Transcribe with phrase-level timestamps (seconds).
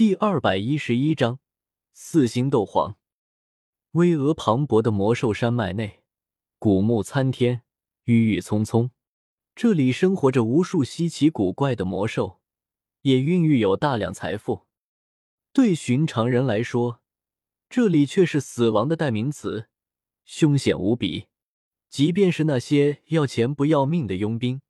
[0.00, 1.40] 第二百一十一章
[1.92, 2.96] 四星斗皇。
[3.90, 6.00] 巍峨磅礴的魔兽山脉内，
[6.58, 7.60] 古木参天，
[8.04, 8.92] 郁郁葱葱。
[9.54, 12.40] 这里生活着无数稀奇古怪的魔兽，
[13.02, 14.66] 也孕育有大量财富。
[15.52, 17.02] 对寻常人来说，
[17.68, 19.68] 这里却是死亡的代名词，
[20.24, 21.26] 凶险无比。
[21.90, 24.62] 即便是那些要钱不要命的佣兵，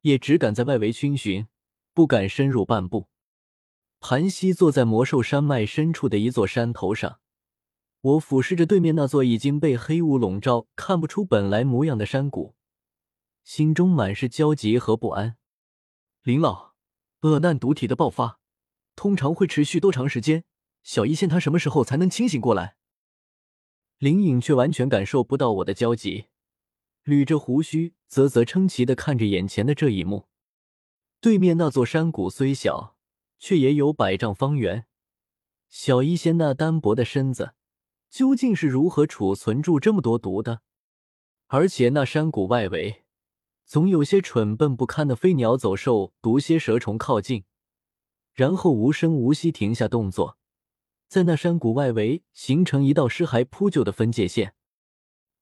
[0.00, 1.48] 也只敢在外围逡巡，
[1.92, 3.10] 不敢深入半步。
[4.06, 7.20] 盘膝坐在魔兽山脉深处的一座山头上，
[8.02, 12.54] 我俯视着对面那座已经被黑雾笼罩、看不出本来模样的山谷，
[13.44, 15.38] 心中满是焦急和不安。
[16.22, 16.74] 林老，
[17.22, 18.40] 恶难毒体的爆发
[18.94, 20.44] 通常会持续多长时间？
[20.82, 22.76] 小医仙他什么时候才能清醒过来？
[23.96, 26.26] 林颖却完全感受不到我的焦急，
[27.06, 30.28] 捋着胡须，啧啧称奇的看着眼前的这一幕。
[31.22, 32.93] 对面那座山谷虽小，
[33.44, 34.86] 却也有百丈方圆，
[35.68, 37.52] 小医仙那单薄的身子
[38.08, 40.62] 究竟是如何储存住这么多毒的？
[41.48, 43.04] 而且那山谷外围
[43.66, 47.44] 总有些蠢笨不堪的飞鸟走兽、毒蝎蛇虫靠近，
[48.32, 50.38] 然后无声无息停下动作，
[51.06, 54.54] 在那山谷外围形成一道尸骸铺就的分界线，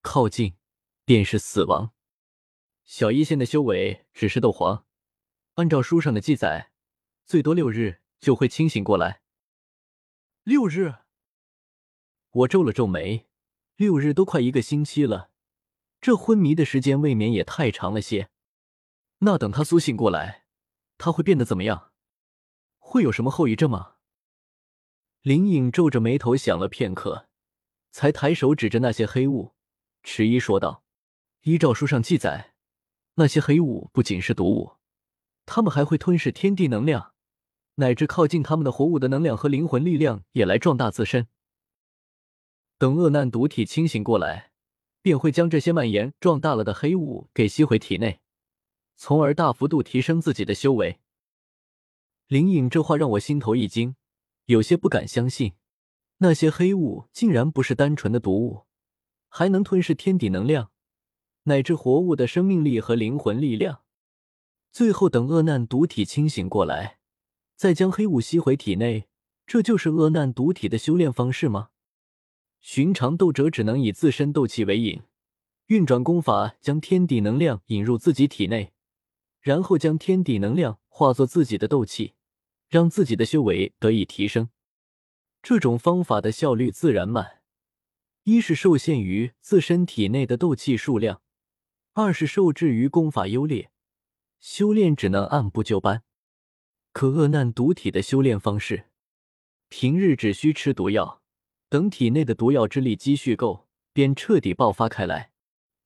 [0.00, 0.56] 靠近
[1.04, 1.92] 便是死亡。
[2.84, 4.86] 小医仙的修为只是斗皇，
[5.54, 6.71] 按照书上的记载。
[7.24, 9.22] 最多六日就会清醒过来。
[10.42, 10.94] 六日，
[12.30, 13.28] 我皱了皱眉，
[13.76, 15.30] 六日都快一个星期了，
[16.00, 18.30] 这昏迷的时间未免也太长了些。
[19.18, 20.46] 那等他苏醒过来，
[20.98, 21.92] 他会变得怎么样？
[22.78, 23.94] 会有什么后遗症吗？
[25.20, 27.28] 林颖皱着眉头想了片刻，
[27.92, 29.54] 才抬手指着那些黑雾，
[30.02, 30.82] 迟疑说道
[31.42, 32.54] ：“依照书上记载，
[33.14, 34.78] 那些黑雾不仅是毒物，
[35.46, 37.10] 他们还会吞噬天地能量。”
[37.76, 41.26] 乃至靠近他们的活物的能量和灵魂力量也来壮大自身。
[42.78, 44.50] 等恶难毒体清醒过来，
[45.00, 48.20] 便会将这些蔓延壮大了的黑雾给吸回体内，
[48.96, 51.00] 从而大幅度提升自己的修为。
[52.26, 53.94] 灵隐这话让我心头一惊，
[54.46, 55.54] 有些不敢相信，
[56.18, 58.66] 那些黑雾竟然不是单纯的毒物，
[59.28, 60.70] 还能吞噬天地能量，
[61.44, 63.82] 乃至活物的生命力和灵魂力量。
[64.70, 66.98] 最后等恶难毒体清醒过来。
[67.56, 69.08] 再将黑雾吸回体内，
[69.46, 71.70] 这就是恶难毒体的修炼方式吗？
[72.60, 75.02] 寻常斗者只能以自身斗气为引，
[75.66, 78.72] 运转功法将天地能量引入自己体内，
[79.40, 82.14] 然后将天地能量化作自己的斗气，
[82.68, 84.50] 让自己的修为得以提升。
[85.42, 87.42] 这种方法的效率自然慢，
[88.22, 91.20] 一是受限于自身体内的斗气数量，
[91.94, 93.72] 二是受制于功法优劣，
[94.38, 96.04] 修炼只能按部就班。
[96.92, 98.88] 可恶难毒体的修炼方式，
[99.68, 101.22] 平日只需吃毒药，
[101.70, 105.32] 等体内的毒药之力积蓄够，便彻底爆发开来。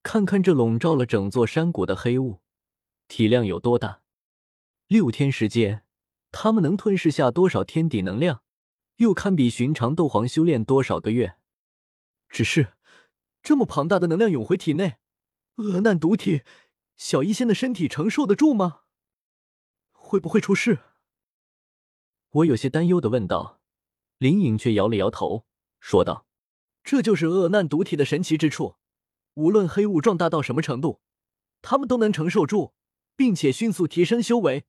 [0.02, 2.40] 看看这笼罩了整座山谷的黑雾，
[3.06, 4.02] 体量有多大？
[4.88, 5.84] 六天时间，
[6.32, 8.42] 他们能吞噬下多少天地能量？
[8.96, 11.36] 又堪比寻常斗皇修炼多少个月？
[12.28, 12.74] 只是
[13.42, 14.98] 这么庞大的能量涌回体内，
[15.56, 16.42] 恶难毒体
[16.96, 18.80] 小医仙的身体承受得住吗？
[19.92, 20.80] 会不会出事？
[22.36, 23.60] 我有些担忧的问道，
[24.18, 25.46] 林颖却摇了摇头，
[25.80, 26.26] 说道
[26.84, 28.74] ：“这就是恶难毒体的神奇之处，
[29.34, 31.00] 无论黑雾壮大到什么程度，
[31.62, 32.74] 他们都能承受住，
[33.16, 34.66] 并且迅速提升修为，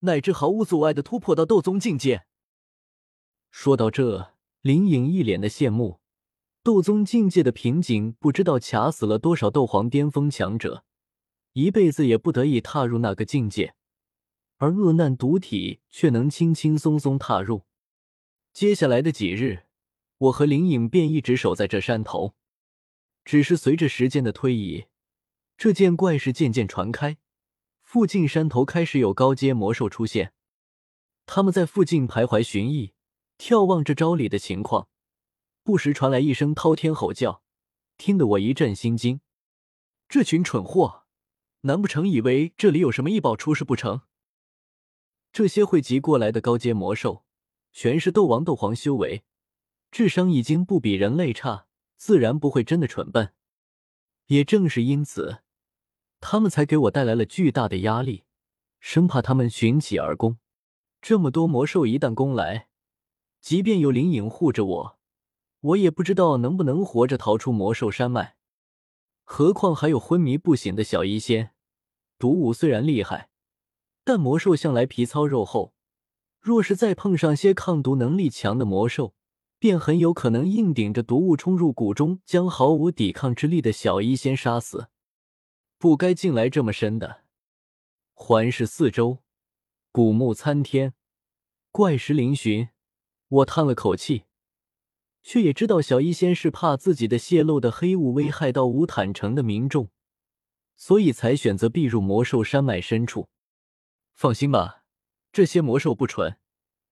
[0.00, 2.26] 乃至毫无阻碍的突破到斗宗境界。”
[3.50, 6.00] 说到这，林颖一脸的羡慕，
[6.62, 10.84] 斗宗境界的瓶颈不知道卡死了多少斗皇巅峰强者，
[11.54, 13.74] 一辈子也不得已踏入那个境界。
[14.58, 17.64] 而恶难毒体却能轻轻松松踏入。
[18.52, 19.64] 接下来的几日，
[20.18, 22.34] 我和灵影便一直守在这山头。
[23.24, 24.86] 只是随着时间的推移，
[25.58, 27.18] 这件怪事渐渐传开，
[27.82, 30.32] 附近山头开始有高阶魔兽出现。
[31.26, 32.94] 他们在附近徘徊寻觅，
[33.36, 34.88] 眺望着招里的情况，
[35.64, 37.42] 不时传来一声滔天吼叫，
[37.98, 39.20] 听得我一阵心惊。
[40.08, 41.02] 这群蠢货，
[41.62, 44.02] 难不成以为这里有什么异宝出世不成？
[45.36, 47.22] 这些汇集过来的高阶魔兽，
[47.70, 49.22] 全是斗王、斗皇修为，
[49.90, 51.66] 智商已经不比人类差，
[51.98, 53.34] 自然不会真的蠢笨。
[54.28, 55.42] 也正是因此，
[56.20, 58.24] 他们才给我带来了巨大的压力，
[58.80, 60.38] 生怕他们寻起而攻。
[61.02, 62.68] 这么多魔兽一旦攻来，
[63.42, 64.98] 即便有灵影护着我，
[65.60, 68.38] 我也不知道能不能活着逃出魔兽山脉。
[69.22, 71.50] 何况还有昏迷不醒的小医仙，
[72.18, 73.28] 毒物虽然厉害。
[74.06, 75.74] 但魔兽向来皮糙肉厚，
[76.38, 79.16] 若是再碰上些抗毒能力强的魔兽，
[79.58, 84.86] 便很有可能硬顶着毒物冲入谷中，将毫无抵抗之力的小医仙杀死。
[85.76, 87.24] 不该进来这么深的。
[88.14, 89.24] 环视四周，
[89.90, 90.94] 古木参天，
[91.72, 92.68] 怪石嶙峋。
[93.28, 94.22] 我叹了口气，
[95.24, 99.90] 却也知道小医仙是怕自己的泄露的黑雾危害到无坦城的民众，
[100.76, 103.28] 所以才选择避入魔兽山脉深处。
[104.16, 104.82] 放心吧，
[105.30, 106.38] 这些魔兽不纯，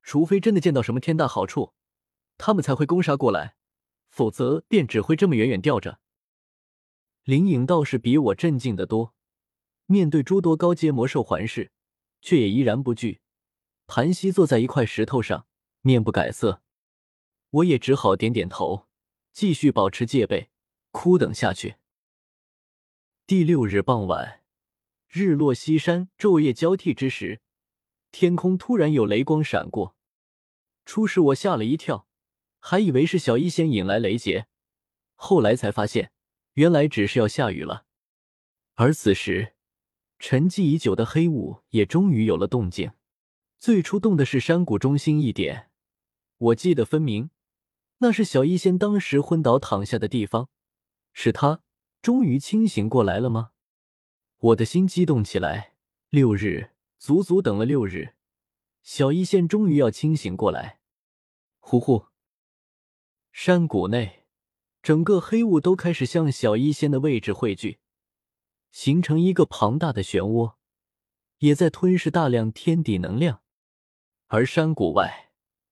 [0.02, 1.72] 除非真的见到什么天大好处。
[2.36, 3.56] 他们才会攻杀过来，
[4.10, 6.00] 否则便只会这么远远吊着。
[7.22, 9.14] 林颖倒是比我镇静的多，
[9.86, 11.72] 面对诸多高阶魔兽环视，
[12.20, 13.22] 却也依然不惧，
[13.86, 15.46] 盘膝坐在一块石头上，
[15.80, 16.62] 面不改色。
[17.48, 18.86] 我也只好点点头，
[19.32, 20.50] 继续保持戒备，
[20.90, 21.76] 枯等下去。
[23.26, 24.43] 第六日傍晚，
[25.16, 27.40] 日落西山，昼夜交替之时，
[28.10, 29.94] 天空突然有雷光闪过，
[30.84, 32.08] 初时我吓了一跳。
[32.58, 34.48] 还以为是小医仙引来雷劫，
[35.14, 36.10] 后来才发现，
[36.54, 37.86] 原来只是要下雨了。
[38.74, 39.54] 而此时，
[40.18, 42.90] 沉寂已久的黑雾也终于有了动静。
[43.60, 45.70] 最初动的是山谷中心一点，
[46.38, 47.30] 我记得分明，
[47.98, 50.48] 那是小医仙当时昏倒躺下的地方。
[51.12, 51.62] 是他
[52.02, 53.52] 终于清醒过来了吗？
[54.44, 55.72] 我的心激动起来。
[56.10, 58.12] 六日，足足等了六日，
[58.82, 60.80] 小医仙终于要清醒过来。
[61.60, 62.08] 呼呼。
[63.32, 64.26] 山谷内，
[64.82, 67.78] 整个黑雾都开始向小医仙的位置汇聚，
[68.70, 70.56] 形成一个庞大的漩涡，
[71.38, 73.40] 也在吞噬大量天地能量。
[74.26, 75.30] 而山谷外，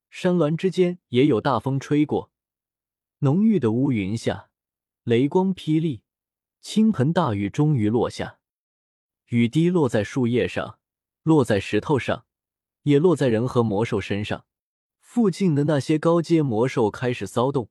[0.09, 2.33] 山峦之间也有大风吹过，
[3.19, 4.49] 浓郁的乌云下，
[5.05, 6.05] 雷光霹雳，
[6.63, 8.39] 倾盆大雨终于落下。
[9.33, 10.79] 雨滴落在树叶上，
[11.23, 12.27] 落在石头上，
[12.83, 14.45] 也落在人和魔兽身上。
[15.01, 17.71] 附近的那些高阶魔兽开始骚动，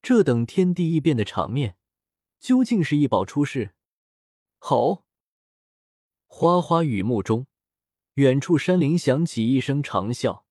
[0.00, 1.76] 这等天地异变的场面，
[2.38, 3.74] 究竟是异宝出世？
[4.58, 5.04] 吼！
[6.28, 7.48] 花花雨幕中，
[8.14, 10.44] 远处山林响起一声长啸，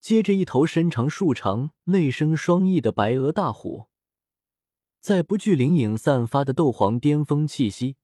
[0.00, 3.88] 接着一头身长数长、内生双翼的白额大虎，
[5.00, 7.96] 在不惧灵影散发的斗皇巅峰气息，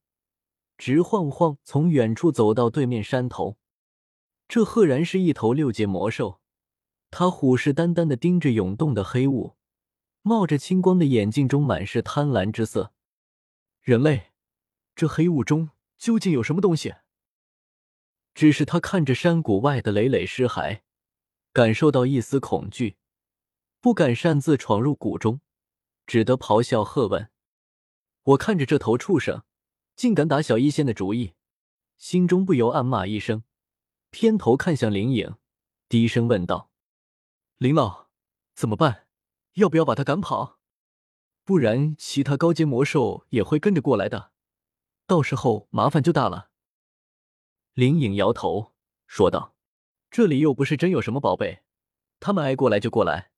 [0.83, 3.57] 直晃晃从远处走到对面山头。
[4.49, 6.41] 这赫然是一头六阶魔兽。
[7.09, 9.55] 他虎视眈眈的盯着涌动的黑雾，
[10.23, 12.91] 冒着青光的眼睛中满是贪婪之色。
[13.79, 14.33] 人类，
[14.93, 16.95] 这黑雾中究竟有什么东西？
[18.33, 20.81] 只是他看着山谷外的累累尸骸，
[21.53, 22.97] 感受到一丝恐惧，
[23.79, 25.39] 不敢擅自闯入谷中，
[26.05, 27.29] 只得咆哮喝问。
[28.23, 29.43] 我看着这头畜生，
[29.95, 31.33] 竟敢打小医仙的主意，
[31.97, 33.43] 心中不由暗骂一声，
[34.09, 35.35] 偏头看向林影，
[35.87, 36.71] 低声问道。
[37.57, 38.07] 林老，
[38.55, 39.07] 怎么办？
[39.53, 40.59] 要不要把他赶跑？
[41.43, 44.31] 不然其他高阶魔兽也会跟着过来的，
[45.05, 46.49] 到时候麻烦就大了。
[47.73, 48.73] 林颖摇头
[49.05, 49.55] 说道
[50.09, 51.63] ：“这里又不是真有什么宝贝，
[52.19, 53.31] 他们爱过来就过来。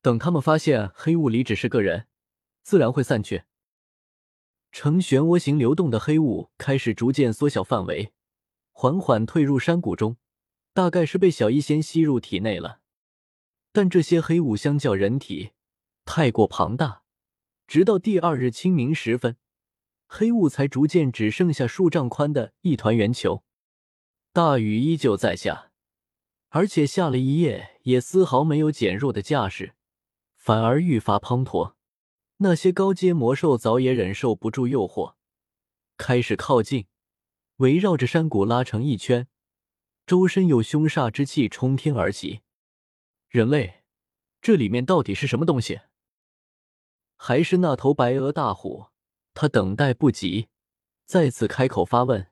[0.00, 2.08] 等他们发现黑雾里只是个人，
[2.62, 3.44] 自然会散去。”
[4.78, 8.12] 呈漩涡形流动的黑雾开始逐渐缩小范围，
[8.72, 10.18] 缓缓退入山谷中，
[10.74, 12.80] 大概是被小医仙吸入体内了。
[13.72, 15.52] 但这些黑雾相较人体
[16.04, 17.04] 太过庞大，
[17.66, 19.38] 直到第二日清明时分，
[20.06, 23.42] 黑雾才逐渐只剩下数丈宽的一团圆球。
[24.34, 25.70] 大雨依旧在下，
[26.50, 29.72] 而且下了一夜也丝毫没有减弱的架势，
[30.36, 31.75] 反而愈发滂沱。
[32.38, 35.14] 那些高阶魔兽早也忍受不住诱惑，
[35.96, 36.86] 开始靠近，
[37.56, 39.26] 围绕着山谷拉成一圈，
[40.06, 42.42] 周身有凶煞之气冲天而起。
[43.28, 43.82] 人类，
[44.42, 45.80] 这里面到底是什么东西？
[47.16, 48.88] 还是那头白额大虎？
[49.32, 50.48] 他等待不及，
[51.06, 52.30] 再次开口发问。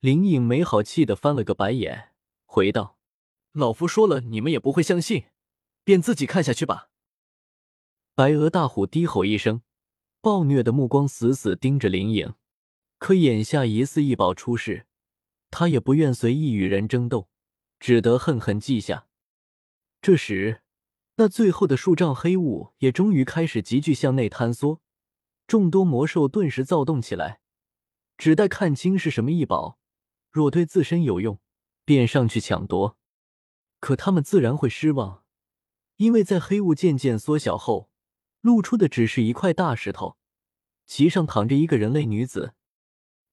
[0.00, 2.98] 林颖没好气的翻了个白眼，回道
[3.52, 5.26] ：“老夫说了，你们也不会相信，
[5.82, 6.90] 便自己看下去吧。”
[8.16, 9.62] 白额大虎低吼一声，
[10.20, 12.32] 暴虐的目光死死盯着林颖。
[12.98, 14.86] 可眼下疑似异宝出世，
[15.50, 17.28] 他也不愿随意与人争斗，
[17.80, 19.08] 只得恨恨记下。
[20.00, 20.62] 这时，
[21.16, 24.80] 那最后的数丈黑雾也终于开始急剧向内坍缩，
[25.48, 27.40] 众多魔兽顿时躁动起来，
[28.16, 29.80] 只待看清是什么异宝，
[30.30, 31.40] 若对自身有用，
[31.84, 32.96] 便上去抢夺。
[33.80, 35.24] 可他们自然会失望，
[35.96, 37.90] 因为在黑雾渐渐缩小后，
[38.44, 40.18] 露出的只是一块大石头，
[40.84, 42.52] 其上躺着一个人类女子。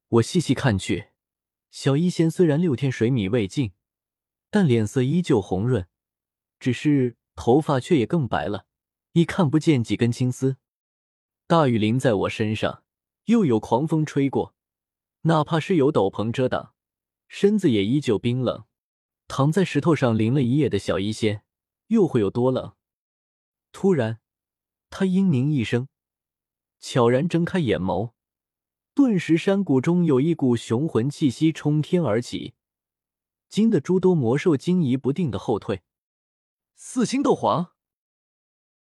[0.08, 1.10] 我细细看去，
[1.70, 3.74] 小医仙虽然六天水米未进。
[4.50, 5.86] 但脸色依旧红润，
[6.62, 8.66] 只是头发却也更白了，
[9.12, 10.56] 已看不见几根青丝。
[11.46, 12.86] 大雨淋在我身上，
[13.26, 14.56] 又有狂风吹过，
[15.24, 16.74] 哪怕是有斗篷遮挡，
[17.28, 18.64] 身子也依旧冰冷。
[19.28, 21.44] 躺在石头上淋了一夜的小医仙，
[21.88, 22.76] 又会有多冷？
[23.74, 24.21] 突然，
[24.92, 25.88] 他嘤咛一声，
[26.78, 28.12] 悄然睁开眼眸，
[28.94, 32.54] 顿时山谷中有一股雄浑气息冲天而起，
[33.48, 35.82] 惊得诸多魔兽惊疑不定的后退。
[36.76, 37.71] 四星斗皇。